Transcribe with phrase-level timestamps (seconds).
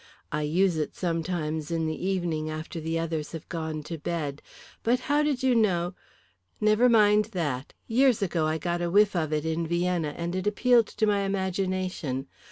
[0.31, 4.41] I use it sometimes in the evening after the others have gone to bed.
[4.81, 5.93] But how did you know"
[6.59, 7.75] "Never mind that.
[7.85, 11.19] Years ago I got a whiff of it in Vienna, and it appealed to my
[11.19, 12.25] imagination.